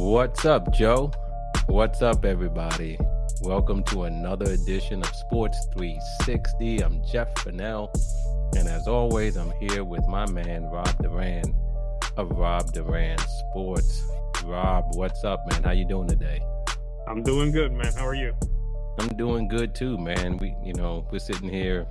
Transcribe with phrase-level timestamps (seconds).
[0.00, 1.10] What's up, Joe?
[1.66, 2.96] What's up, everybody?
[3.42, 6.78] Welcome to another edition of Sports 360.
[6.84, 7.90] I'm Jeff Fennell,
[8.56, 11.52] and as always, I'm here with my man Rob Duran
[12.16, 14.04] of Rob Duran Sports.
[14.44, 15.64] Rob, what's up, man?
[15.64, 16.40] How you doing today?
[17.08, 17.92] I'm doing good, man.
[17.92, 18.34] How are you?
[19.00, 20.38] I'm doing good too, man.
[20.38, 21.88] We, you know, we're sitting here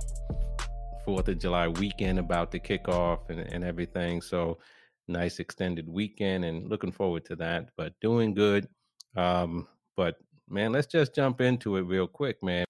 [1.04, 4.22] Fourth of July weekend about to kick off and, and everything.
[4.22, 4.56] So
[5.08, 7.70] nice extended weekend and looking forward to that.
[7.76, 8.68] But doing good.
[9.16, 10.16] Um, but
[10.48, 12.66] man, let's just jump into it real quick, man.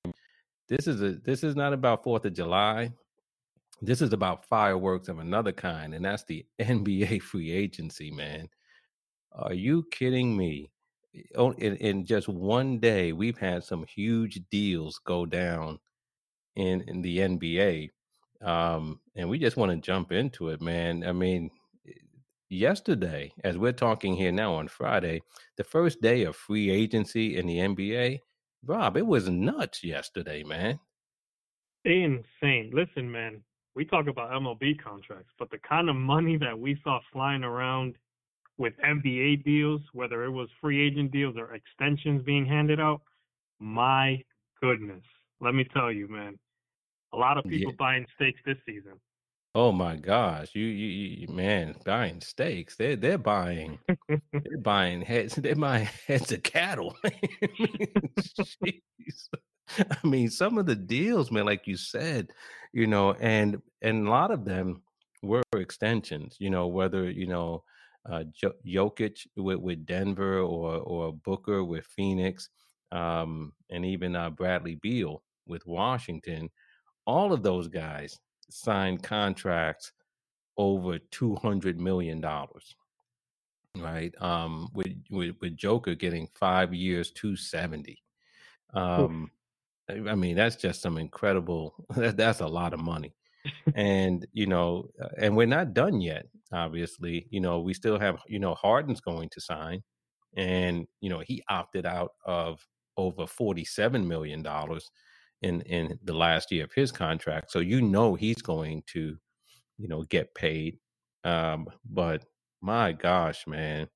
[0.68, 2.92] This is a this is not about Fourth of July.
[3.80, 8.48] This is about fireworks of another kind, and that's the NBA free agency, man.
[9.32, 10.70] Are you kidding me?
[11.34, 15.78] Oh, in, in just one day, we've had some huge deals go down
[16.56, 17.90] in in the NBA,
[18.42, 21.04] um, and we just want to jump into it, man.
[21.04, 21.50] I mean,
[22.48, 25.22] yesterday, as we're talking here now on Friday,
[25.56, 28.20] the first day of free agency in the NBA,
[28.64, 30.78] Rob, it was nuts yesterday, man.
[31.84, 32.70] Insane.
[32.72, 33.42] Listen, man,
[33.74, 37.94] we talk about MLB contracts, but the kind of money that we saw flying around
[38.56, 43.02] with NBA deals, whether it was free agent deals or extensions being handed out,
[43.60, 44.22] my
[44.60, 45.04] goodness.
[45.40, 46.38] Let me tell you, man.
[47.14, 47.76] A lot of people yeah.
[47.78, 49.00] buying stakes this season.
[49.54, 50.86] Oh my gosh, you, you,
[51.20, 52.76] you man, buying steaks.
[52.76, 55.34] They're they're buying they're buying heads.
[55.36, 56.96] They're buying heads of cattle.
[59.80, 62.30] I mean, some of the deals, man, like you said,
[62.72, 64.82] you know, and and a lot of them
[65.22, 66.36] were extensions.
[66.38, 67.64] You know, whether you know,
[68.08, 68.24] uh,
[68.66, 72.50] Jokic with with Denver or or Booker with Phoenix,
[72.92, 76.50] um, and even uh, Bradley Beal with Washington.
[77.06, 78.18] All of those guys
[78.50, 79.92] signed contracts
[80.56, 82.74] over two hundred million dollars.
[83.76, 88.02] Right, um, with, with with Joker getting five years, two seventy.
[88.74, 89.30] Um,
[89.88, 91.74] I mean, that's just some incredible.
[91.96, 93.14] That's a lot of money,
[93.74, 96.26] and you know, uh, and we're not done yet.
[96.52, 99.82] Obviously, you know, we still have you know Harden's going to sign,
[100.36, 102.66] and you know he opted out of
[102.96, 104.90] over forty seven million dollars
[105.42, 107.50] in in the last year of his contract.
[107.50, 109.16] So you know he's going to,
[109.78, 110.78] you know, get paid.
[111.24, 112.24] Um, but
[112.60, 113.88] my gosh, man,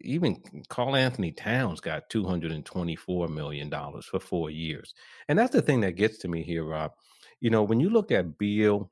[0.00, 4.94] even Karl-Anthony Towns got two hundred and twenty four million dollars for four years,
[5.28, 6.92] and that's the thing that gets to me here, Rob.
[7.40, 8.90] You know, when you look at Beal,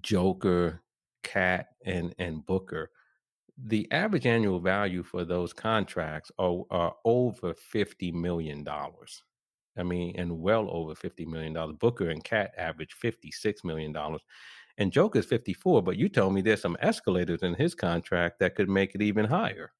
[0.00, 0.82] Joker,
[1.22, 2.90] KAT, and and Booker,
[3.64, 9.22] the average annual value for those contracts are, are over fifty million dollars.
[9.78, 11.74] I mean, and well over $50 million.
[11.76, 13.94] Booker and KAT average $56 million.
[14.78, 18.68] And Joker's 54, but you told me there's some escalators in his contract that could
[18.68, 19.72] make it even higher.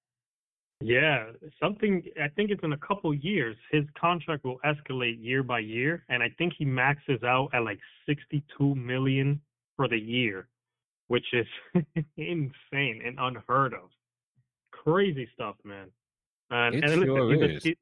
[0.80, 1.28] Yeah,
[1.60, 6.04] something I think it's in a couple years his contract will escalate year by year
[6.10, 9.40] and I think he maxes out at like 62 million
[9.76, 10.48] for the year,
[11.08, 11.46] which is
[12.18, 13.88] insane and unheard of.
[14.70, 15.88] Crazy stuff, man.
[16.50, 17.76] And, it and sure listen, is he's a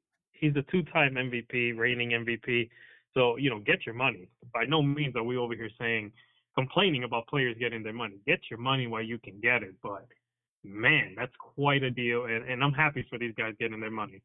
[0.71, 2.69] two-time MVP, reigning MVP.
[3.15, 4.29] So you know, get your money.
[4.53, 6.13] By no means are we over here saying
[6.55, 8.17] complaining about players getting their money.
[8.27, 9.75] Get your money while you can get it.
[9.83, 10.07] But
[10.63, 14.23] man, that's quite a deal, and, and I'm happy for these guys getting their money.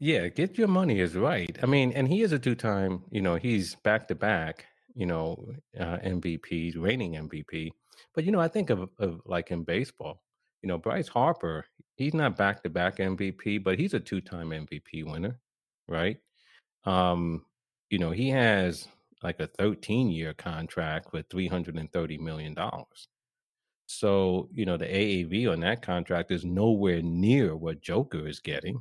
[0.00, 1.56] Yeah, get your money is right.
[1.60, 3.02] I mean, and he is a two-time.
[3.10, 4.66] You know, he's back-to-back.
[4.94, 7.70] You know, uh, MVP, reigning MVP.
[8.14, 10.22] But you know, I think of, of like in baseball.
[10.62, 11.64] You know, Bryce Harper,
[11.96, 15.38] he's not back to back MVP, but he's a two time MVP winner,
[15.88, 16.18] right?
[16.84, 17.44] Um,
[17.90, 18.88] you know, he has
[19.22, 22.56] like a 13 year contract with $330 million.
[23.86, 28.80] So, you know, the AAV on that contract is nowhere near what Joker is getting.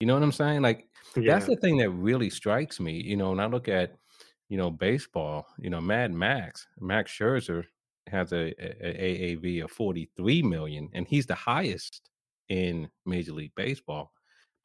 [0.00, 0.62] You know what I'm saying?
[0.62, 1.34] Like, yeah.
[1.34, 3.00] that's the thing that really strikes me.
[3.00, 3.94] You know, when I look at,
[4.48, 7.64] you know, baseball, you know, Mad Max, Max Scherzer
[8.08, 12.10] has a, a, AAV of 43 million, and he's the highest
[12.48, 14.12] in Major League Baseball.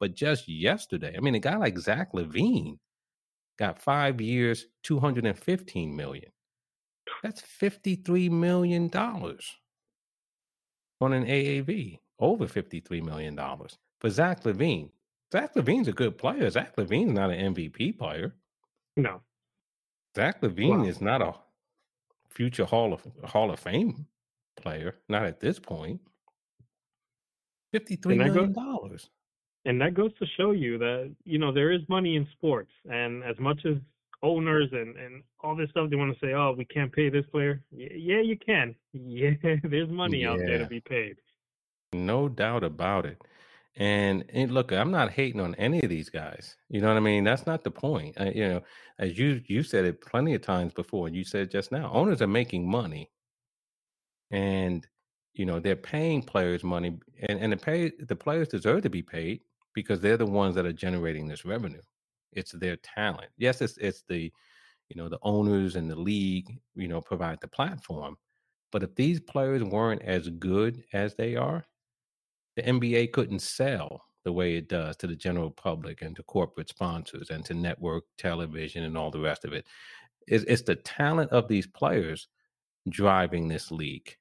[0.00, 2.78] But just yesterday, I mean, a guy like Zach LaVine
[3.58, 6.30] got five years, 215 million.
[7.22, 9.56] That's 53 million dollars
[11.00, 14.90] on an AAV, over 53 million dollars for Zach LaVine.
[15.32, 16.48] Zach LaVine's a good player.
[16.50, 18.34] Zach LaVine's not an MVP player.
[18.96, 19.20] No.
[20.16, 20.84] Zach LaVine wow.
[20.84, 21.34] is not a
[22.38, 24.06] future Hall of Hall of Fame
[24.56, 24.94] player.
[25.08, 26.00] Not at this point.
[27.72, 29.10] Fifty-three million dollars.
[29.64, 33.24] And that goes to show you that you know there is money in sports, and
[33.24, 33.76] as much as
[34.22, 37.26] owners and and all this stuff they want to say, oh, we can't pay this
[37.32, 37.60] player.
[37.72, 38.74] Yeah, you can.
[38.92, 39.30] Yeah,
[39.64, 40.30] there's money yeah.
[40.30, 41.16] out there to be paid.
[41.92, 43.20] No doubt about it.
[43.78, 46.56] And, and look, I'm not hating on any of these guys.
[46.68, 47.22] You know what I mean?
[47.22, 48.20] That's not the point.
[48.20, 48.62] Uh, you know,
[48.98, 52.20] as you you said it plenty of times before, and you said just now, owners
[52.20, 53.08] are making money,
[54.32, 54.84] and
[55.34, 56.98] you know they're paying players money,
[57.28, 59.42] and and the pay the players deserve to be paid
[59.74, 61.82] because they're the ones that are generating this revenue.
[62.32, 63.30] It's their talent.
[63.38, 64.32] Yes, it's it's the
[64.88, 68.16] you know the owners and the league you know provide the platform,
[68.72, 71.64] but if these players weren't as good as they are,
[72.58, 76.68] the NBA couldn't sell the way it does to the general public and to corporate
[76.68, 79.64] sponsors and to network television and all the rest of it.
[80.26, 82.26] It's, it's the talent of these players
[82.88, 84.12] driving this league.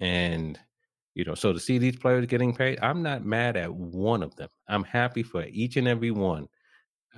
[0.00, 0.60] And,
[1.14, 4.36] you know, so to see these players getting paid, I'm not mad at one of
[4.36, 4.50] them.
[4.68, 6.46] I'm happy for each and every one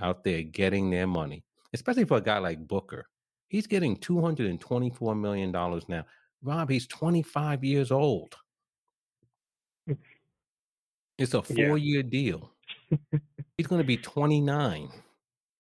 [0.01, 1.43] out there getting their money,
[1.75, 3.07] especially for a guy like Booker.
[3.49, 6.05] He's getting $224 million now.
[6.43, 8.37] Rob, he's 25 years old.
[11.21, 12.51] It's a four year deal.
[13.57, 14.89] He's going to be 29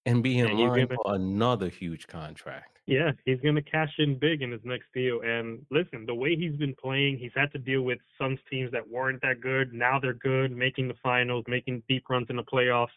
[0.07, 2.79] and be in And line gonna- for another huge contract.
[2.87, 5.21] Yeah, he's going to cash in big in his next deal.
[5.21, 8.89] And listen, the way he's been playing, he's had to deal with Suns teams that
[8.89, 9.73] weren't that good.
[9.73, 12.89] Now they're good, making the finals, making deep runs in the playoffs.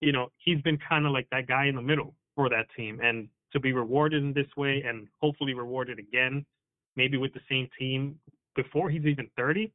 [0.00, 3.00] You know, he's been kind of like that guy in the middle for that team.
[3.02, 6.46] And to be rewarded in this way and hopefully rewarded again,
[6.94, 8.20] maybe with the same team
[8.54, 9.72] before he's even 30,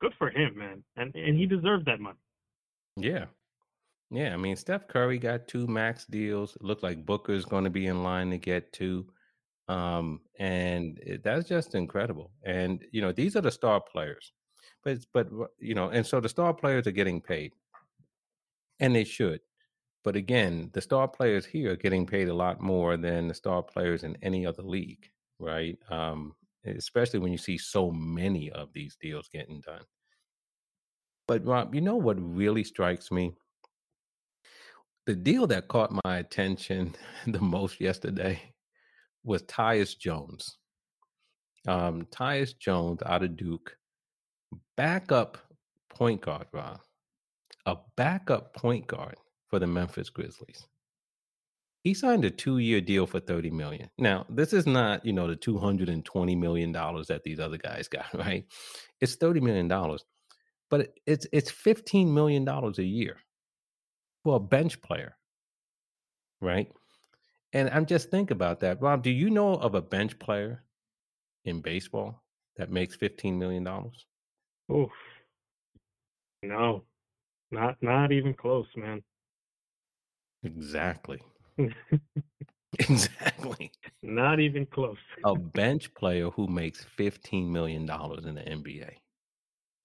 [0.00, 0.82] good for him, man.
[0.96, 2.18] And and he deserves that money.
[2.96, 3.26] Yeah.
[4.10, 4.34] Yeah.
[4.34, 6.56] I mean, Steph Curry got two max deals.
[6.56, 9.06] It looked like Booker's going to be in line to get two.
[9.68, 12.32] Um, and it, that's just incredible.
[12.44, 14.32] And, you know, these are the star players.
[14.82, 15.28] But, but,
[15.60, 17.52] you know, and so the star players are getting paid
[18.80, 19.40] and they should.
[20.02, 23.62] But again, the star players here are getting paid a lot more than the star
[23.62, 25.06] players in any other league,
[25.38, 25.78] right?
[25.90, 29.82] Um, especially when you see so many of these deals getting done.
[31.26, 33.34] But Rob, you know what really strikes me?
[35.06, 36.94] The deal that caught my attention
[37.26, 38.40] the most yesterday
[39.24, 40.58] was Tyus Jones.
[41.68, 43.76] Um, Tyus Jones out of Duke,
[44.76, 45.38] backup
[45.90, 46.80] point guard, Rob.
[47.66, 49.16] A backup point guard
[49.48, 50.66] for the Memphis Grizzlies.
[51.82, 53.90] He signed a two-year deal for 30 million.
[53.98, 58.06] Now, this is not, you know, the 220 million dollars that these other guys got,
[58.14, 58.44] right?
[59.00, 60.04] It's 30 million dollars.
[60.70, 63.16] But it's it's 15 million dollars a year
[64.24, 65.16] for a bench player,
[66.40, 66.70] right?
[67.52, 68.80] And I'm just think about that.
[68.80, 70.62] Rob, do you know of a bench player
[71.44, 72.22] in baseball
[72.56, 74.06] that makes 15 million dollars?
[74.70, 74.90] oh
[76.42, 76.84] No.
[77.50, 79.02] Not not even close, man.
[80.44, 81.20] Exactly.
[82.78, 83.72] Exactly.
[84.02, 84.96] Not even close.
[85.24, 88.90] A bench player who makes 15 million dollars in the NBA.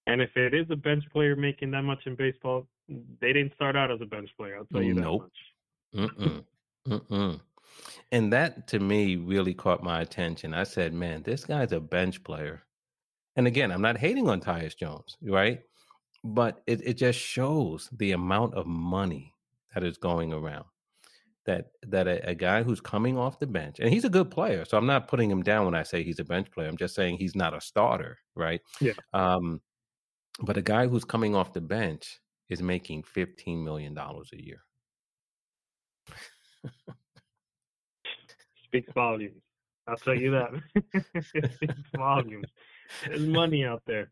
[0.06, 3.74] And if it is a bench player making that much in baseball, they didn't start
[3.74, 4.56] out as a bench player.
[4.58, 5.32] I'll tell you Nope.
[5.92, 6.10] that much.
[6.16, 6.44] Mm-mm.
[6.86, 7.40] Mm-mm.
[8.12, 10.54] And that to me really caught my attention.
[10.54, 12.62] I said, man, this guy's a bench player.
[13.34, 15.60] And again, I'm not hating on Tyus Jones, right?
[16.22, 19.34] But it, it just shows the amount of money
[19.74, 20.66] that is going around.
[21.46, 24.64] That that a, a guy who's coming off the bench, and he's a good player.
[24.64, 26.68] So I'm not putting him down when I say he's a bench player.
[26.68, 28.60] I'm just saying he's not a starter, right?
[28.80, 28.94] Yeah.
[29.12, 29.60] Um,
[30.40, 34.62] but a guy who's coming off the bench is making $15 million a year.
[38.64, 39.42] Speaks volumes.
[39.88, 40.50] I'll tell you that.
[41.56, 42.46] speaks volumes.
[43.06, 44.10] There's money out there.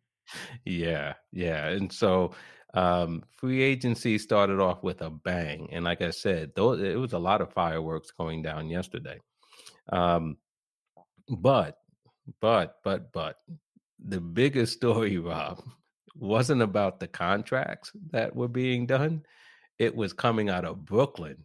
[0.65, 1.69] Yeah, yeah.
[1.69, 2.33] And so
[2.75, 5.69] um free agency started off with a bang.
[5.73, 9.21] And like I said, though it was a lot of fireworks going down yesterday.
[9.93, 10.37] Um
[11.29, 11.79] but
[12.41, 13.37] but but but
[14.05, 15.63] the biggest story, Rob,
[16.17, 19.25] wasn't about the contracts that were being done.
[19.79, 21.45] It was coming out of Brooklyn,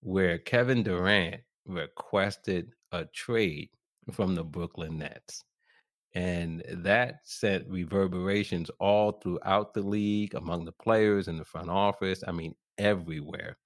[0.00, 3.70] where Kevin Durant requested a trade
[4.12, 5.44] from the Brooklyn Nets.
[6.14, 12.24] And that sent reverberations all throughout the league, among the players in the front office.
[12.26, 13.58] I mean, everywhere.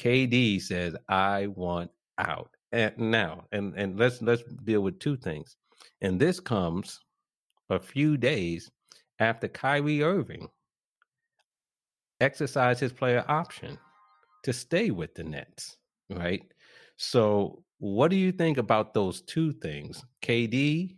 [0.00, 2.50] KD says, I want out.
[2.72, 5.56] And now, and, and let's let's deal with two things.
[6.00, 7.00] And this comes
[7.68, 8.70] a few days
[9.18, 10.48] after Kyrie Irving
[12.20, 13.78] exercised his player option
[14.44, 15.76] to stay with the Nets,
[16.10, 16.42] right?
[16.96, 20.04] So, what do you think about those two things?
[20.22, 20.96] KD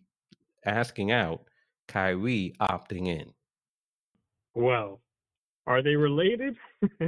[0.64, 1.44] asking out,
[1.88, 3.32] Kyrie opting in.
[4.54, 5.00] Well,
[5.66, 6.56] are they related?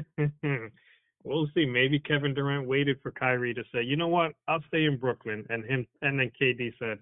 [1.24, 1.66] we'll see.
[1.66, 5.44] Maybe Kevin Durant waited for Kyrie to say, you know what, I'll stay in Brooklyn,
[5.50, 6.98] and him, and then KD said,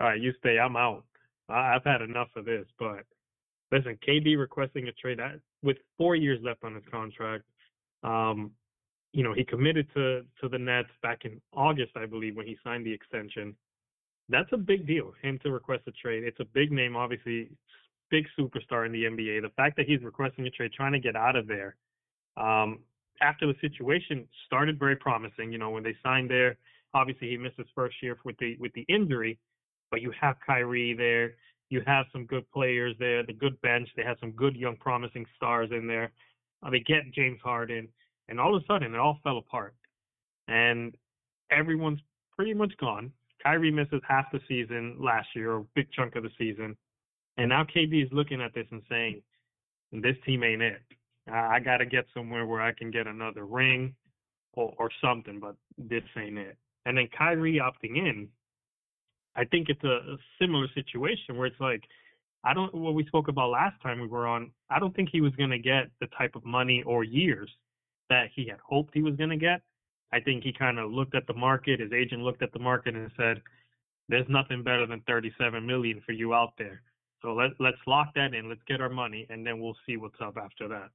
[0.00, 1.04] all right, you stay, I'm out.
[1.48, 2.66] I, I've had enough of this.
[2.78, 3.04] But
[3.72, 7.44] listen, KD requesting a trade at, with four years left on his contract.
[8.02, 8.52] Um,
[9.12, 12.56] you know, he committed to to the Nets back in August, I believe, when he
[12.62, 13.56] signed the extension.
[14.28, 16.24] That's a big deal, him to request a trade.
[16.24, 17.48] It's a big name, obviously,
[18.10, 19.42] big superstar in the NBA.
[19.42, 21.76] The fact that he's requesting a trade, trying to get out of there,
[22.36, 22.80] um,
[23.20, 25.52] after the situation started very promising.
[25.52, 26.56] You know, when they signed there,
[26.94, 29.38] obviously he missed his first year with the with the injury,
[29.90, 31.34] but you have Kyrie there.
[31.68, 33.88] You have some good players there, the good bench.
[33.96, 36.12] They have some good young promising stars in there.
[36.62, 37.88] Uh, they get James Harden,
[38.28, 39.74] and all of a sudden it all fell apart,
[40.48, 40.96] and
[41.50, 42.00] everyone's
[42.36, 43.12] pretty much gone.
[43.42, 46.76] Kyrie misses half the season last year, or a big chunk of the season,
[47.36, 49.22] and now KD is looking at this and saying,
[49.92, 50.82] "This team ain't it.
[51.30, 53.94] I, got to get somewhere where I can get another ring
[54.52, 58.28] or, or something, but this ain't it." And then Kyrie opting in
[59.36, 61.84] I think it's a, a similar situation where it's like,
[62.42, 65.20] I don't, what we spoke about last time we were on, I don't think he
[65.20, 67.50] was going to get the type of money or years
[68.08, 69.60] that he had hoped he was going to get.
[70.12, 72.94] I think he kind of looked at the market, his agent looked at the market
[72.94, 73.42] and said,
[74.08, 76.82] there's nothing better than 37 million for you out there.
[77.22, 78.48] So let, let's lock that in.
[78.48, 80.90] Let's get our money and then we'll see what's up after that.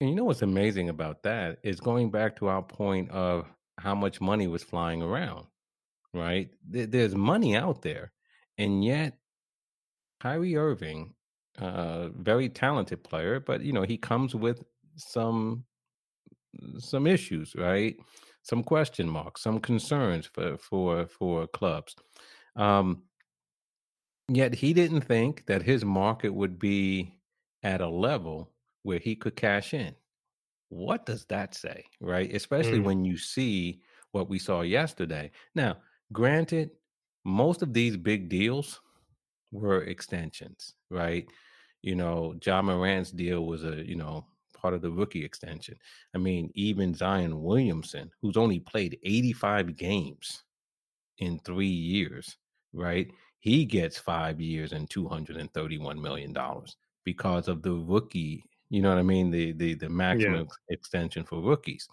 [0.00, 3.46] And you know what's amazing about that is going back to our point of
[3.78, 5.46] how much money was flying around
[6.14, 6.50] right?
[6.68, 8.12] There's money out there,
[8.56, 9.18] and yet
[10.20, 11.14] Kyrie Irving,
[11.58, 14.62] uh, very talented player, but you know he comes with
[14.96, 15.64] some
[16.78, 17.96] some issues, right?
[18.42, 21.94] Some question marks, some concerns for for for clubs.
[22.56, 23.02] Um,
[24.28, 27.14] yet he didn't think that his market would be
[27.62, 28.50] at a level
[28.82, 29.94] where he could cash in.
[30.70, 32.32] What does that say, right?
[32.34, 32.84] Especially mm.
[32.84, 33.80] when you see
[34.12, 35.30] what we saw yesterday.
[35.54, 35.78] Now,
[36.12, 36.70] Granted,
[37.24, 38.80] most of these big deals
[39.52, 41.26] were extensions, right?
[41.82, 44.26] You know, Ja Morant's deal was a, you know,
[44.58, 45.76] part of the rookie extension.
[46.14, 50.42] I mean, even Zion Williamson, who's only played 85 games
[51.18, 52.36] in three years,
[52.72, 53.10] right?
[53.40, 56.36] He gets five years and $231 million
[57.04, 59.30] because of the rookie, you know what I mean?
[59.30, 60.74] The the the maximum yeah.
[60.74, 61.88] extension for rookies.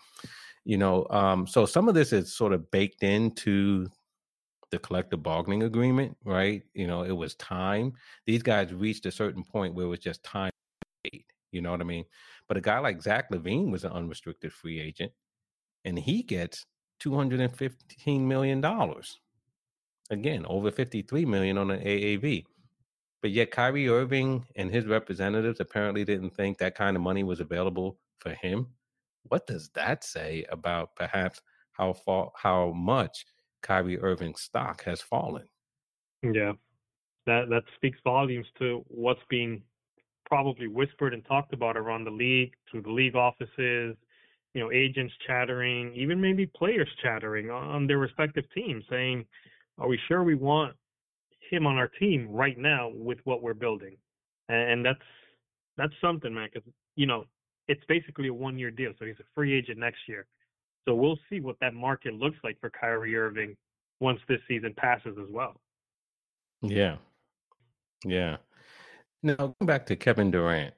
[0.66, 3.88] You know, um, so some of this is sort of baked into
[4.72, 6.64] the collective bargaining agreement, right?
[6.74, 7.94] You know, it was time.
[8.26, 10.52] These guys reached a certain point where it was just time.
[11.56, 12.06] You know what I mean?
[12.48, 15.12] But a guy like Zach LaVine was an unrestricted free agent,
[15.84, 16.66] and he gets
[17.00, 19.20] two hundred and fifteen million dollars.
[20.12, 22.44] Again, over fifty-three million on an AAV.
[23.22, 27.40] But yet Kyrie Irving and his representatives apparently didn't think that kind of money was
[27.40, 28.68] available for him.
[29.24, 33.26] What does that say about perhaps how far how much
[33.66, 35.48] Kyrie Irving's stock has fallen.
[36.22, 36.54] Yeah,
[37.26, 39.64] that that speaks volumes to what's being
[40.26, 43.96] probably whispered and talked about around the league through the league offices,
[44.54, 49.26] you know, agents chattering, even maybe players chattering on their respective teams, saying,
[49.78, 50.76] "Are we sure we want
[51.50, 53.98] him on our team right now with what we're building?"
[54.50, 55.02] And that's
[55.78, 57.26] that's something, man, because you know
[57.68, 60.26] it's basically a one-year deal, so he's a free agent next year.
[60.86, 63.58] So we'll see what that market looks like for Kyrie Irving
[64.00, 65.60] once this season passes as well.
[66.62, 66.98] Yeah.
[68.06, 68.38] Yeah.
[69.26, 70.76] Now, going back to Kevin Durant,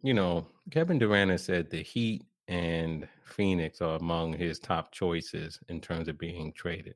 [0.00, 5.58] you know, Kevin Durant has said the Heat and Phoenix are among his top choices
[5.68, 6.94] in terms of being traded,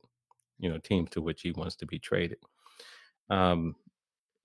[0.60, 2.38] you know, teams to which he wants to be traded.
[3.30, 3.74] Um,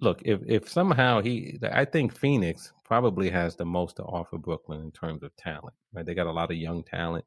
[0.01, 4.81] look, if if somehow he, I think Phoenix probably has the most to offer Brooklyn
[4.81, 5.75] in terms of talent.
[5.93, 7.25] Right, they got a lot of young talent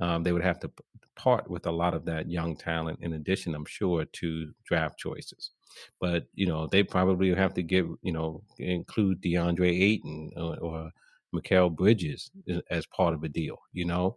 [0.00, 0.70] um, they would have to
[1.14, 5.52] part with a lot of that young talent in addition i'm sure to draft choices
[6.00, 10.90] but you know they probably have to give you know include deandre ayton or, or
[11.34, 12.30] Mikal bridges
[12.70, 14.16] as part of a deal you know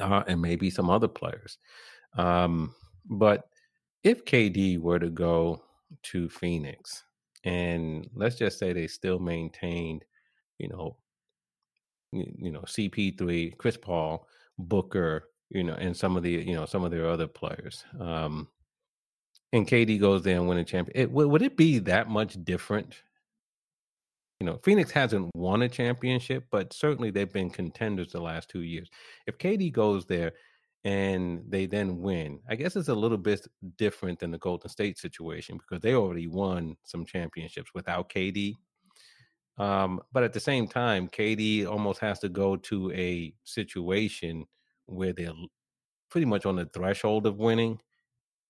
[0.00, 1.58] uh, and maybe some other players
[2.18, 3.48] um, but
[4.02, 5.62] if kd were to go
[6.02, 7.04] to phoenix
[7.44, 10.04] and let's just say they still maintained
[10.58, 10.96] you know
[12.12, 14.26] you know cp3 chris paul
[14.58, 17.84] Booker, you know, and some of the you know some of their other players.
[18.00, 18.48] Um,
[19.56, 21.12] and KD goes there and win a champion.
[21.12, 22.94] Would it be that much different?
[24.40, 28.62] You know, Phoenix hasn't won a championship, but certainly they've been contenders the last two
[28.62, 28.90] years.
[29.26, 30.32] If KD goes there
[30.84, 33.46] and they then win, I guess it's a little bit
[33.78, 38.54] different than the Golden State situation because they already won some championships without KD.
[39.58, 44.44] Um, but at the same time, KD almost has to go to a situation
[44.84, 45.32] where they're
[46.10, 47.80] pretty much on the threshold of winning,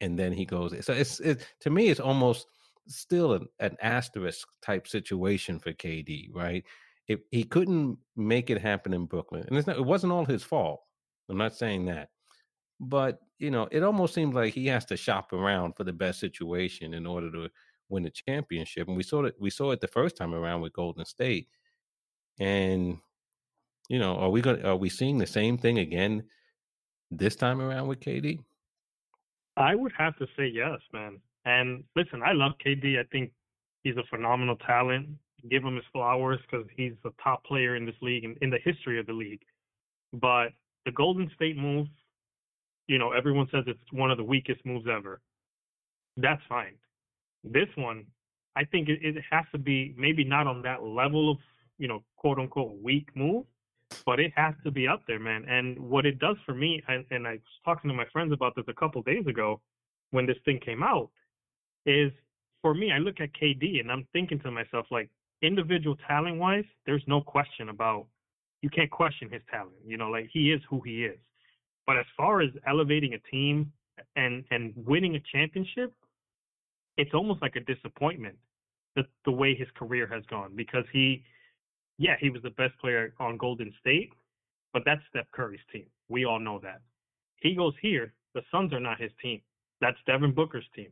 [0.01, 0.75] and then he goes.
[0.85, 2.47] So it's it, to me, it's almost
[2.89, 6.65] still an, an asterisk type situation for KD, right?
[7.09, 10.43] If he couldn't make it happen in Brooklyn, and it's not, it wasn't all his
[10.43, 10.81] fault.
[11.29, 12.09] I'm not saying that,
[12.81, 16.21] but you know, it almost seems like he has to shop around for the best
[16.21, 17.49] situation in order to
[17.89, 18.89] win the championship.
[18.89, 19.35] And we saw it.
[19.39, 21.49] We saw it the first time around with Golden State,
[22.39, 22.99] and
[23.89, 24.65] you know, are we going?
[24.65, 26.25] Are we seeing the same thing again
[27.11, 28.41] this time around with KD?
[29.57, 31.19] I would have to say yes, man.
[31.45, 32.99] And listen, I love KD.
[32.99, 33.31] I think
[33.85, 35.09] he's a phenomenal talent.
[35.51, 38.59] Give him his flowers because he's the top player in this league and in the
[38.65, 39.43] history of the league.
[40.13, 40.49] But
[40.85, 41.87] the Golden State move,
[42.89, 45.21] you know, everyone says it's one of the weakest moves ever.
[46.17, 46.75] That's fine.
[47.45, 48.07] This one,
[48.57, 51.39] I think it, it has to be maybe not on that level of,
[51.79, 53.45] you know, quote unquote weak move,
[54.05, 55.45] but it has to be up there, man.
[55.49, 58.55] And what it does for me, and, and I was talking to my friends about
[58.57, 59.61] this a couple days ago
[60.11, 61.11] when this thing came out,
[61.85, 62.13] is
[62.63, 65.11] for me, I look at KD and I'm thinking to myself, like,
[65.43, 68.07] individual talent wise, there's no question about,
[68.63, 69.77] you can't question his talent.
[69.87, 71.19] You know, like, he is who he is.
[71.87, 73.73] But as far as elevating a team
[74.17, 75.93] and, and winning a championship,
[76.97, 78.37] it's almost like a disappointment
[78.97, 81.23] the, the way his career has gone because he,
[81.99, 84.13] yeah, he was the best player on Golden State,
[84.73, 85.87] but that's Steph Curry's team.
[86.09, 86.81] We all know that.
[87.41, 89.41] He goes here, the Suns are not his team.
[89.81, 90.89] That's Devin Booker's team.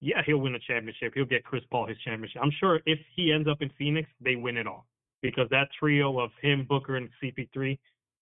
[0.00, 1.12] Yeah, he'll win a championship.
[1.14, 2.42] He'll get Chris Paul his championship.
[2.42, 4.86] I'm sure if he ends up in Phoenix, they win it all
[5.22, 7.78] because that trio of him, Booker, and CP3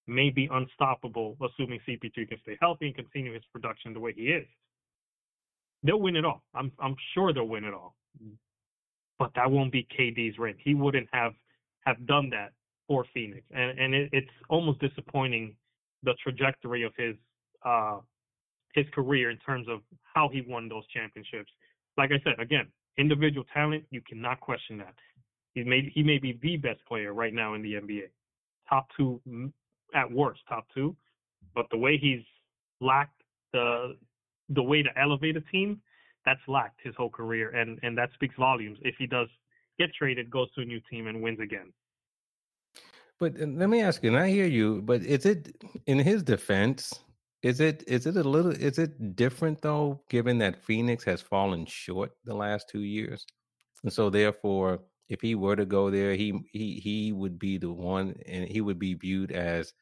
[0.07, 4.25] may be unstoppable, assuming CP3 can stay healthy and continue his production the way he
[4.25, 4.47] is.
[5.83, 6.43] They'll win it all.
[6.55, 7.95] I'm I'm sure they'll win it all.
[9.19, 10.57] But that won't be KD's ring.
[10.63, 11.33] He wouldn't have
[11.85, 12.53] have done that
[12.87, 15.55] for Phoenix, and and it, it's almost disappointing
[16.03, 17.15] the trajectory of his
[17.65, 17.99] uh
[18.75, 21.51] his career in terms of how he won those championships.
[21.97, 22.67] Like I said, again,
[22.99, 24.95] individual talent you cannot question that.
[25.55, 28.11] He may he may be the best player right now in the NBA,
[28.69, 29.21] top two
[29.95, 30.97] at worst, top two.
[31.55, 32.23] But the way he's
[32.81, 33.97] lacked the
[34.51, 35.81] the way to elevate a team,
[36.25, 38.79] that's lacked his whole career, and and that speaks volumes.
[38.83, 39.29] If he does
[39.81, 41.73] get traded, goes to a new team, and wins again.
[43.19, 45.41] But let me ask you, and I hear you, but is it
[45.87, 47.01] in his defense?
[47.43, 51.65] Is it is it a little is it different though, given that Phoenix has fallen
[51.67, 53.27] short the last two years,
[53.83, 57.73] and so therefore, if he were to go there, he he he would be the
[57.73, 59.73] one, and he would be viewed as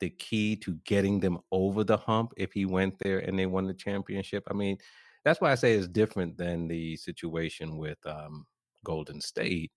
[0.00, 3.66] the key to getting them over the hump if he went there and they won
[3.66, 4.44] the championship.
[4.50, 4.76] I mean,
[5.24, 8.46] that's why I say it's different than the situation with um,
[8.86, 9.72] Golden State,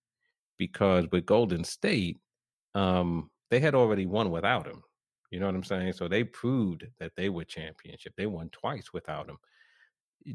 [0.59, 2.17] because with Golden State,
[2.75, 4.83] um, they had already won without him.
[5.31, 5.93] You know what I'm saying?
[5.93, 8.13] So they proved that they were championship.
[8.15, 9.37] They won twice without him.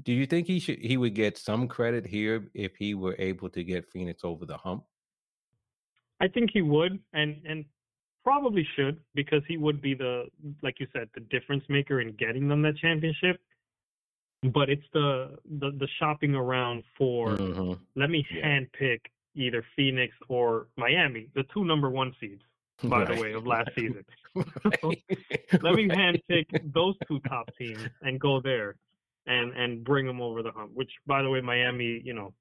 [0.03, 3.49] Do you think he should he would get some credit here if he were able
[3.51, 4.85] to get Phoenix over the hump?
[6.21, 7.65] I think he would, and and
[8.25, 10.25] probably should because he would be the
[10.63, 13.39] like you said the difference maker in getting them that championship
[14.53, 17.73] but it's the the, the shopping around for mm-hmm.
[17.97, 18.61] let me yeah.
[18.61, 19.01] handpick
[19.35, 22.43] either Phoenix or Miami, the two number one seeds,
[22.85, 23.15] by right.
[23.15, 24.05] the way, of last season.
[24.37, 28.77] let me handpick those two top teams and go there
[29.27, 30.71] and and bring them over the hump.
[30.75, 32.33] Which, by the way, Miami, you know,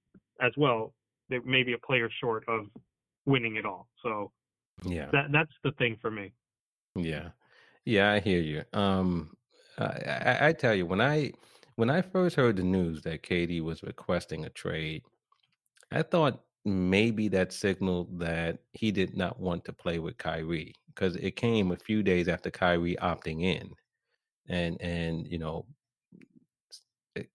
[0.41, 0.93] as well,
[1.29, 2.65] they may be a player short of
[3.25, 3.87] winning it all.
[4.01, 4.31] So
[4.83, 6.31] yeah, that that's the thing for me.
[6.95, 7.29] Yeah,
[7.85, 8.63] yeah, I hear you.
[8.73, 9.35] Um,
[9.77, 11.31] I, I tell you when I
[11.75, 15.03] when I first heard the news that KD was requesting a trade,
[15.91, 21.15] I thought maybe that signaled that he did not want to play with Kyrie because
[21.17, 23.71] it came a few days after Kyrie opting in
[24.47, 25.65] and and you know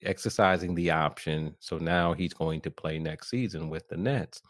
[0.03, 4.43] exercising the option so now he's going to play next season with the Nets.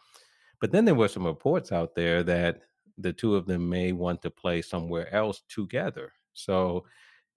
[0.60, 2.62] But then there were some reports out there that
[2.96, 6.12] the two of them may want to play somewhere else together.
[6.32, 6.84] So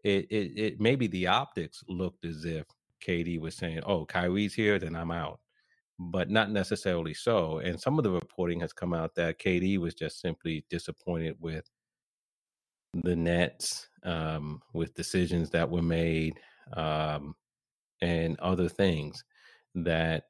[0.04, 2.66] it it, it maybe the optics looked as if
[3.06, 5.40] KD was saying, "Oh, Kyrie's here, then I'm out,"
[6.00, 7.60] but not necessarily so.
[7.60, 11.70] And some of the reporting has come out that KD was just simply disappointed with
[12.94, 16.40] the Nets, um, with decisions that were made,
[16.74, 17.36] um,
[18.02, 19.24] and other things
[19.76, 20.26] that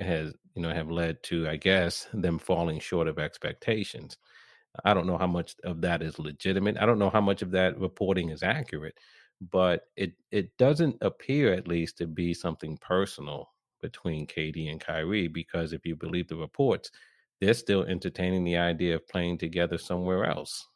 [0.00, 4.18] has you know have led to, I guess, them falling short of expectations.
[4.84, 6.76] I don't know how much of that is legitimate.
[6.78, 8.98] I don't know how much of that reporting is accurate,
[9.50, 13.48] but it it doesn't appear at least to be something personal
[13.80, 16.90] between KD and Kyrie because if you believe the reports,
[17.40, 20.66] they're still entertaining the idea of playing together somewhere else.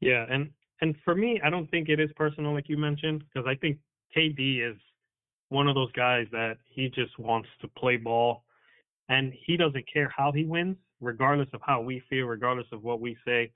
[0.00, 3.46] Yeah, and and for me, I don't think it is personal like you mentioned because
[3.48, 3.78] I think
[4.16, 4.76] KD is
[5.48, 8.44] one of those guys that he just wants to play ball
[9.08, 13.00] and he doesn't care how he wins, regardless of how we feel, regardless of what
[13.00, 13.52] we say.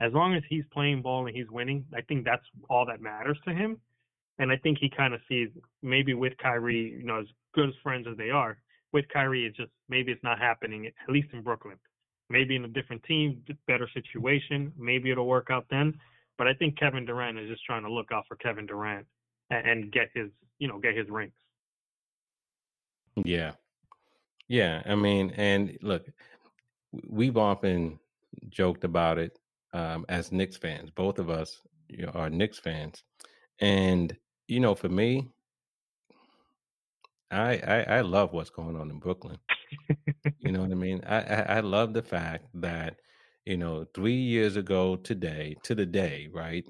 [0.00, 3.38] As long as he's playing ball and he's winning, I think that's all that matters
[3.46, 3.78] to him.
[4.38, 5.48] And I think he kind of sees
[5.82, 8.58] maybe with Kyrie, you know, as good as friends as they are,
[8.92, 11.76] with Kyrie, it's just maybe it's not happening, at least in Brooklyn.
[12.30, 15.94] Maybe in a different team, better situation, maybe it'll work out then.
[16.38, 19.06] But I think Kevin Durant is just trying to look out for Kevin Durant
[19.50, 21.32] and, and get his, you know, get his rings.
[23.24, 23.52] Yeah.
[24.48, 24.82] Yeah.
[24.86, 26.06] I mean, and look,
[27.08, 27.98] we've often
[28.48, 29.38] joked about it
[29.72, 30.90] um, as Knicks fans.
[30.90, 33.02] Both of us you know, are Knicks fans.
[33.60, 34.16] And,
[34.48, 35.30] you know, for me,
[37.30, 39.38] I, I, I love what's going on in Brooklyn.
[40.38, 41.02] you know what I mean?
[41.06, 42.96] I, I, I love the fact that,
[43.44, 46.64] you know, three years ago today, to the day, right?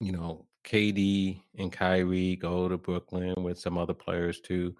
[0.00, 4.74] You know, KD and Kyrie go to Brooklyn with some other players too,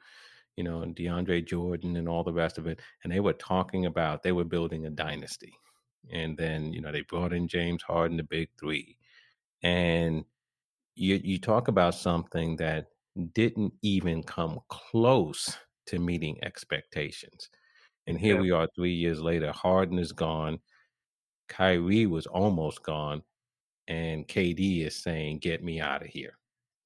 [0.56, 2.80] you know, and DeAndre Jordan and all the rest of it.
[3.02, 5.52] And they were talking about they were building a dynasty.
[6.12, 8.96] And then, you know, they brought in James Harden, the big three.
[9.62, 10.24] And
[10.94, 12.86] you you talk about something that
[13.34, 17.50] didn't even come close to meeting expectations.
[18.06, 18.40] And here yeah.
[18.40, 19.52] we are three years later.
[19.52, 20.58] Harden is gone.
[21.48, 23.22] Kyrie was almost gone.
[23.88, 26.36] And KD is saying, get me out of here.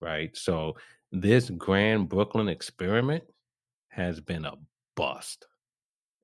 [0.00, 0.37] Right.
[0.37, 0.77] So
[1.12, 3.24] this grand Brooklyn experiment
[3.94, 4.54] has been a
[4.96, 5.46] bust.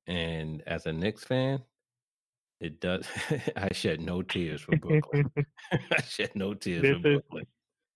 [0.07, 1.61] And as a Knicks fan,
[2.61, 3.07] it does.
[3.57, 5.31] I shed no tears for Brooklyn.
[5.73, 7.47] I shed no tears this for is, Brooklyn.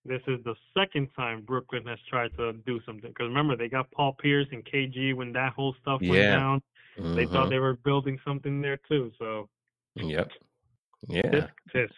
[0.05, 3.09] This is the second time Brooklyn has tried to do something.
[3.09, 6.61] Because remember, they got Paul Pierce and KG when that whole stuff went down.
[6.97, 7.15] Mm-hmm.
[7.15, 7.49] They thought mm-hmm.
[7.49, 9.11] they were building something there too.
[9.19, 9.49] So.
[9.95, 10.31] Yep.
[11.07, 11.47] Yeah.
[11.73, 11.89] Tisk.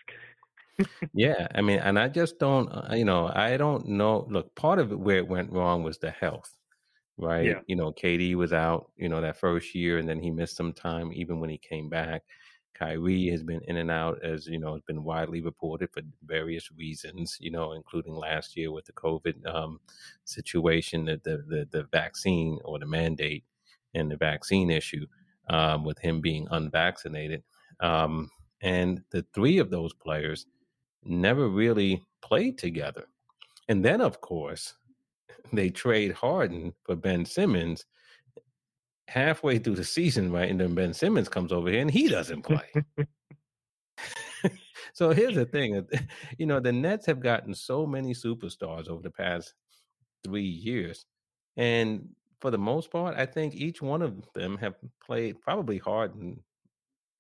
[1.13, 4.27] yeah, I mean, and I just don't, uh, you know, I don't know.
[4.29, 6.53] Look, part of it where it went wrong was the health,
[7.17, 7.45] right?
[7.45, 7.60] Yeah.
[7.67, 10.73] You know, KD was out, you know, that first year, and then he missed some
[10.73, 12.23] time even when he came back.
[12.73, 16.71] Kyrie has been in and out, as you know, has been widely reported for various
[16.71, 17.38] reasons.
[17.39, 19.80] You know, including last year with the COVID um,
[20.25, 23.43] situation, the, the, the the vaccine or the mandate
[23.95, 25.08] and the vaccine issue,
[25.49, 27.41] um, with him being unvaccinated,
[27.80, 28.30] um,
[28.62, 30.45] and the three of those players
[31.03, 33.06] never really played together.
[33.69, 34.75] And then, of course,
[35.51, 37.86] they trade Harden for Ben Simmons
[39.07, 40.49] halfway through the season, right?
[40.49, 42.69] And then Ben Simmons comes over here and he doesn't play.
[44.93, 45.97] so here's the thing uh,
[46.38, 49.53] you know, the Nets have gotten so many superstars over the past
[50.23, 51.05] three years.
[51.55, 56.39] And for the most part, I think each one of them have played probably Harden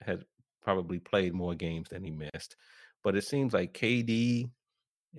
[0.01, 0.19] has
[0.61, 2.55] probably played more games than he missed.
[3.03, 4.49] But it seems like KD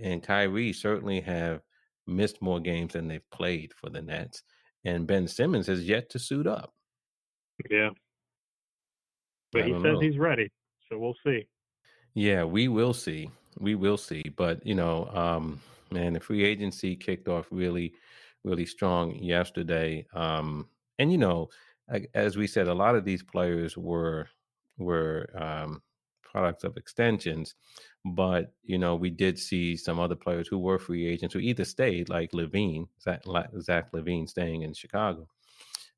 [0.01, 1.63] and Kyrie certainly have
[2.09, 4.43] missed more games than they've played for the Nets
[4.85, 6.73] and Ben Simmons has yet to suit up.
[7.71, 7.91] Yeah.
[9.53, 10.01] But he says know.
[10.01, 10.51] he's ready.
[10.89, 11.47] So we'll see.
[12.15, 13.31] Yeah, we will see.
[13.59, 14.23] We will see.
[14.37, 17.95] But, you know, um, man, the free agency kicked off really,
[18.45, 20.07] really strong yesterday.
[20.15, 20.69] Um,
[20.99, 21.49] and, you know,
[22.15, 24.29] as we said, a lot of these players were
[24.77, 25.83] were um,
[26.23, 27.55] products of extensions.
[28.15, 31.65] But you know, we did see some other players who were free agents who either
[31.65, 33.23] stayed, like LaVine, Zach,
[33.61, 35.29] Zach LaVine, staying in Chicago,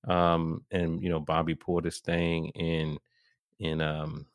[0.08, 2.98] um, and you know, Bobby Portis staying in
[3.58, 4.26] in um,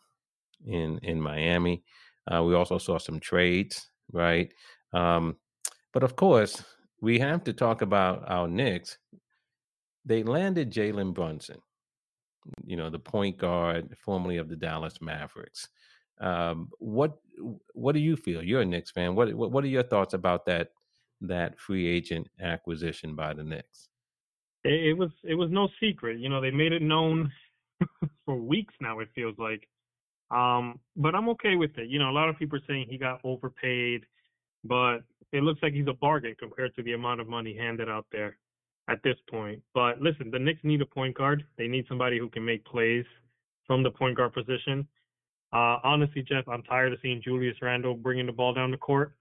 [0.66, 1.84] in in Miami.
[2.32, 4.52] Uh, we also saw some trades, right?
[4.94, 5.38] Um,
[5.94, 6.64] but of course,
[7.02, 8.98] we have to talk about our Knicks.
[10.06, 11.60] They landed Jalen Brunson,
[12.66, 15.70] you know, the point guard formerly of the Dallas Mavericks.
[16.20, 17.18] Um, what
[17.74, 18.44] what do you feel?
[18.44, 19.16] You're a Knicks fan.
[19.16, 20.70] What, what what are your thoughts about that
[21.22, 23.90] that free agent acquisition by the Knicks?
[24.64, 26.20] It, it was it was no secret.
[26.20, 27.32] You know, they made it known
[28.26, 29.00] for weeks now.
[29.00, 29.68] It feels like,
[30.32, 31.90] um, but I'm okay with it.
[31.90, 34.06] You know, a lot of people are saying he got overpaid,
[34.64, 35.00] but
[35.32, 38.38] it looks like he's a bargain compared to the amount of money handed out there
[38.88, 39.62] at this point.
[39.74, 41.44] But listen, the Knicks need a point guard.
[41.58, 43.06] They need somebody who can make plays
[43.68, 44.88] from the point guard position.
[45.54, 49.14] Uh, honestly, Jeff, I'm tired of seeing Julius Randle bringing the ball down the court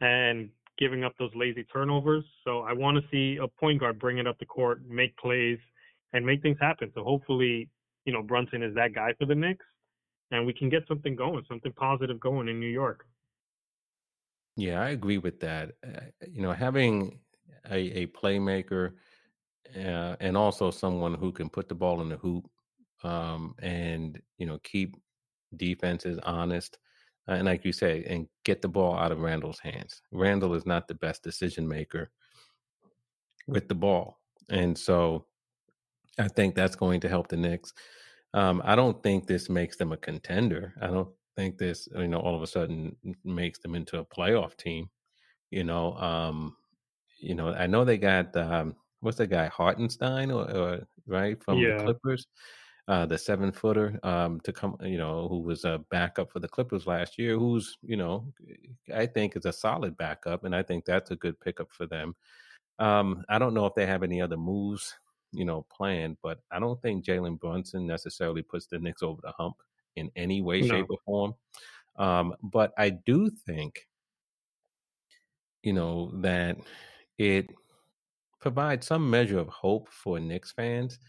[0.00, 2.24] and giving up those lazy turnovers.
[2.44, 5.58] So I want to see a point guard bring it up the court, make plays,
[6.12, 6.92] and make things happen.
[6.94, 7.68] So hopefully,
[8.04, 9.64] you know, Brunson is that guy for the Knicks,
[10.30, 13.06] and we can get something going, something positive going in New York.
[14.56, 15.72] Yeah, I agree with that.
[15.84, 17.18] Uh, you know, having
[17.70, 18.92] a, a playmaker
[19.74, 22.48] uh, and also someone who can put the ball in the hoop
[23.02, 24.96] um, and you know keep
[25.56, 26.78] defense is honest,
[27.28, 30.02] uh, and like you say, and get the ball out of Randle's hands.
[30.12, 32.10] Randle is not the best decision maker
[33.46, 34.20] with the ball.
[34.48, 35.26] And so
[36.18, 37.72] I think that's going to help the Knicks.
[38.34, 40.74] Um, I don't think this makes them a contender.
[40.80, 44.56] I don't think this, you know, all of a sudden makes them into a playoff
[44.56, 44.88] team.
[45.50, 46.56] You know, um,
[47.18, 51.60] you know, I know they got um, what's the guy Hartenstein or, or right from
[51.78, 52.26] the Clippers,
[52.88, 56.48] uh, the seven footer um, to come, you know, who was a backup for the
[56.48, 57.36] Clippers last year.
[57.36, 58.32] Who's, you know,
[58.94, 62.14] I think is a solid backup, and I think that's a good pickup for them.
[62.78, 64.94] Um, I don't know if they have any other moves,
[65.32, 69.32] you know, planned, but I don't think Jalen Brunson necessarily puts the Knicks over the
[69.32, 69.56] hump
[69.96, 71.34] in any way, shape, or form.
[71.96, 73.88] Um, but I do think,
[75.62, 76.58] you know, that
[77.18, 77.50] it
[78.40, 81.00] provides some measure of hope for Knicks fans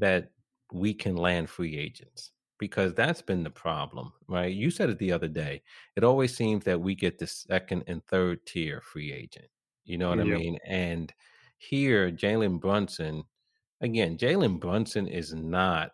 [0.00, 0.30] that
[0.74, 4.52] we can land free agents because that's been the problem, right?
[4.52, 5.62] You said it the other day.
[5.96, 9.46] It always seems that we get the second and third tier free agent.
[9.84, 10.58] You know what I mean?
[10.66, 11.12] And
[11.58, 13.22] here, Jalen Brunson,
[13.80, 15.92] again, Jalen Brunson is not,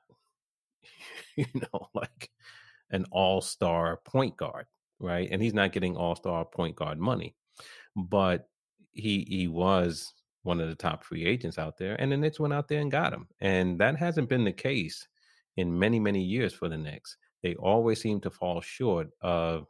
[1.37, 2.31] you know, like
[2.91, 4.67] an all star point guard,
[4.99, 5.29] right?
[5.31, 7.35] And he's not getting all star point guard money,
[7.97, 8.49] but
[8.93, 12.55] he he was one of the top free agents out there, and the Knicks went
[12.55, 15.07] out there and got him, and that hasn't been the case
[15.57, 17.17] in many many years for the Knicks.
[17.43, 19.67] They always seem to fall short of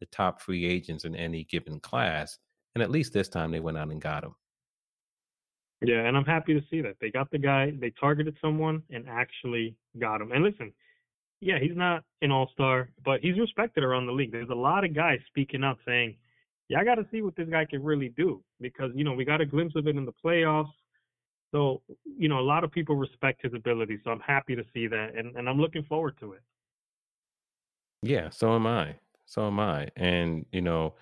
[0.00, 2.38] the top free agents in any given class,
[2.74, 4.34] and at least this time they went out and got him.
[5.82, 7.72] Yeah, and I'm happy to see that they got the guy.
[7.78, 10.32] They targeted someone and actually got him.
[10.32, 10.72] And listen,
[11.40, 14.32] yeah, he's not an all star, but he's respected around the league.
[14.32, 16.16] There's a lot of guys speaking up saying,
[16.68, 19.24] "Yeah, I got to see what this guy can really do," because you know we
[19.24, 20.72] got a glimpse of it in the playoffs.
[21.52, 24.00] So you know a lot of people respect his ability.
[24.04, 26.42] So I'm happy to see that, and and I'm looking forward to it.
[28.02, 28.96] Yeah, so am I.
[29.26, 29.88] So am I.
[29.96, 30.94] And you know,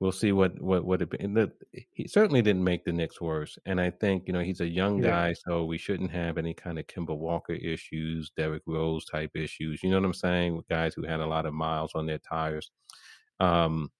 [0.00, 1.10] we'll see what what what it.
[1.10, 1.52] the-
[1.92, 5.02] He certainly didn't make the Knicks worse, and I think you know he's a young
[5.02, 5.10] Yeah.
[5.10, 9.82] guy, so we shouldn't have any kind of Kemba Walker issues, Derrick Rose type issues.
[9.82, 10.56] You know what I'm saying?
[10.56, 12.70] With guys who had a lot of miles on their tires.
[13.40, 13.90] Um,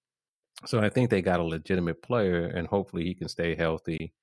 [0.65, 4.13] so I think they got a legitimate player, and hopefully he can stay healthy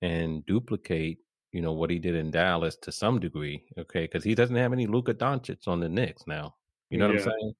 [0.00, 1.18] and duplicate.
[1.52, 4.02] You know what he did in Dallas to some degree, okay?
[4.02, 6.54] Because he doesn't have any Luka Doncic on the Knicks now.
[6.88, 7.52] You know what I'm saying?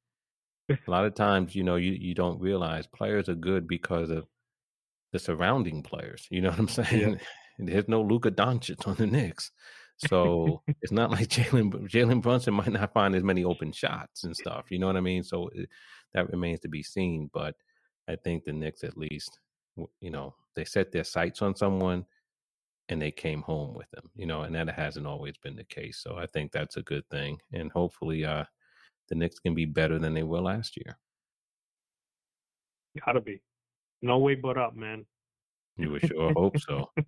[0.86, 4.26] a lot of times, you know, you, you don't realize players are good because of
[5.12, 6.26] the surrounding players.
[6.30, 7.20] You know what I'm saying?
[7.58, 9.50] There's no Luka Doncic on the Knicks.
[9.98, 14.34] So it's not like Jalen Jalen Brunson might not find as many open shots and
[14.34, 14.66] stuff.
[14.70, 15.22] You know what I mean?
[15.22, 15.68] So it,
[16.14, 17.30] that remains to be seen.
[17.32, 17.54] But
[18.08, 19.38] I think the Knicks, at least,
[20.00, 22.04] you know, they set their sights on someone
[22.88, 24.10] and they came home with them.
[24.14, 26.00] You know, and that hasn't always been the case.
[26.02, 27.38] So I think that's a good thing.
[27.52, 28.44] And hopefully, uh,
[29.08, 30.98] the Knicks can be better than they were last year.
[33.04, 33.40] Gotta be.
[34.02, 35.06] No way but up, man.
[35.76, 36.90] You would sure hope so.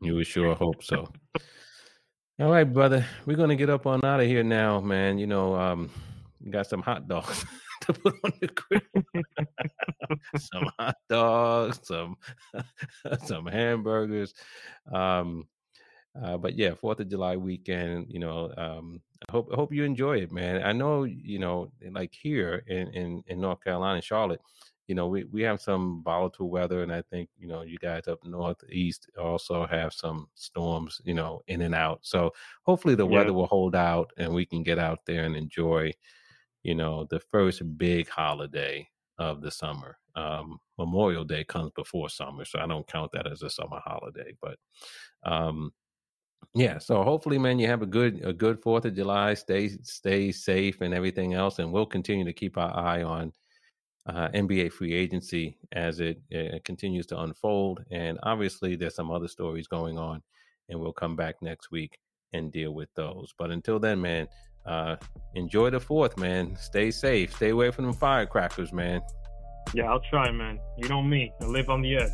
[0.00, 1.06] You would sure hope so.
[2.40, 3.06] All right, brother.
[3.26, 5.18] We're gonna get up on out of here now, man.
[5.18, 5.90] You know, um,
[6.50, 7.44] got some hot dogs
[7.82, 8.80] to put on the grill.
[10.36, 12.16] some hot dogs, some
[13.24, 14.34] some hamburgers.
[14.92, 15.48] Um,
[16.20, 18.06] uh, but yeah, Fourth of July weekend.
[18.10, 20.62] You know, um, I hope I hope you enjoy it, man.
[20.62, 24.40] I know you know, like here in in, in North Carolina, Charlotte.
[24.88, 28.08] You know, we, we have some volatile weather, and I think you know you guys
[28.08, 32.00] up northeast also have some storms, you know, in and out.
[32.02, 32.32] So
[32.64, 33.06] hopefully the Yeah.
[33.06, 35.92] weather will hold out, and we can get out there and enjoy,
[36.62, 39.98] you know, the first big holiday of the summer.
[40.14, 44.34] Um, Memorial Day comes before summer, so I don't count that as a summer holiday.
[44.40, 44.56] But
[45.24, 45.72] um,
[46.54, 49.34] yeah, so hopefully, man, you have a good a good Fourth of July.
[49.34, 53.32] Stay stay safe and everything else, and we'll continue to keep our eye on
[54.06, 57.84] uh, NBA free agency as it uh, continues to unfold.
[57.90, 60.22] And obviously, there's some other stories going on,
[60.68, 61.98] and we'll come back next week
[62.32, 63.32] and deal with those.
[63.38, 64.26] But until then, man,
[64.66, 64.96] uh,
[65.34, 66.56] enjoy the Fourth, man.
[66.56, 67.34] Stay safe.
[67.34, 69.00] Stay away from them firecrackers, man.
[69.74, 70.60] Yeah, I'll try, man.
[70.76, 71.32] You know me.
[71.40, 72.10] I live on the edge.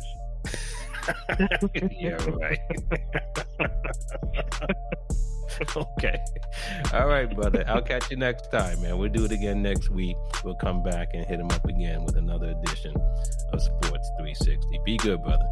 [1.91, 2.59] yeah, right.
[5.75, 6.19] okay.
[6.93, 7.63] All right, brother.
[7.67, 8.97] I'll catch you next time, man.
[8.97, 10.15] We'll do it again next week.
[10.43, 12.95] We'll come back and hit him up again with another edition
[13.51, 14.79] of Sports 360.
[14.85, 15.47] Be good, brother.